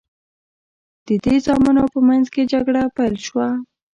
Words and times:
د 1.07 1.09
دې 1.23 1.35
زامنو 1.45 1.83
په 1.93 1.99
منځ 2.07 2.25
کې 2.33 2.49
جګړه 2.53 2.81
پیل 2.95 3.15
شوه. 3.27 3.47